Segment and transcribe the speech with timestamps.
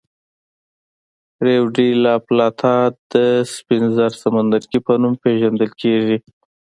[1.45, 2.75] ریو ډي لا پلاتا
[3.11, 3.13] د
[3.53, 6.17] سپین زر سمندرګي په نوم پېژندل کېږي.